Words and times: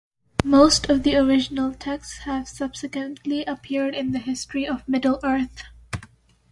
Most 0.43 0.89
of 0.89 1.03
the 1.03 1.15
original 1.15 1.75
texts 1.75 2.23
have 2.23 2.47
subsequently 2.49 3.45
appeared 3.45 3.93
in 3.93 4.13
the 4.13 4.17
"History 4.17 4.67
of 4.67 4.81
Middle-earth". 4.89 5.65